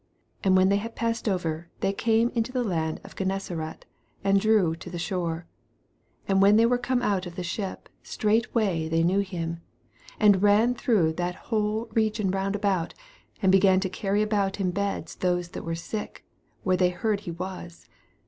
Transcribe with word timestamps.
53 0.41 0.47
And 0.49 0.57
when 0.57 0.69
they 0.69 0.77
had 0.77 0.95
passed 0.95 1.29
over, 1.29 1.69
they 1.81 1.93
came 1.93 2.29
into 2.33 2.51
the 2.51 2.63
land 2.63 2.99
of 3.03 3.15
Gennesa 3.15 3.55
ret, 3.55 3.85
and 4.23 4.41
drew 4.41 4.75
to 4.77 4.89
the 4.89 4.97
shore. 4.97 5.45
54 6.21 6.25
And 6.33 6.41
when 6.41 6.55
they 6.55 6.65
were 6.65 6.79
corne 6.79 7.03
out 7.03 7.27
of 7.27 7.35
the 7.35 7.43
ship, 7.43 7.87
straightway 8.01 8.87
they 8.89 9.03
knew 9.03 9.19
him. 9.19 9.61
55 10.13 10.15
And 10.21 10.41
ran 10.41 10.73
through 10.73 11.13
that 11.13 11.35
whole 11.35 11.87
re 11.93 12.09
gion 12.09 12.33
round 12.33 12.55
about, 12.55 12.95
and 13.43 13.51
began 13.51 13.79
to 13.81 13.89
carry 13.89 14.23
about 14.23 14.59
in 14.59 14.71
beds 14.71 15.17
those 15.17 15.49
that 15.49 15.61
were 15.63 15.75
sick, 15.75 16.25
where 16.63 16.77
they 16.77 16.89
heard 16.89 17.19
he 17.19 17.31
was. 17.31 17.87